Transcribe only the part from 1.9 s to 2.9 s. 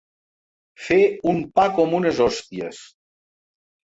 unes hòsties.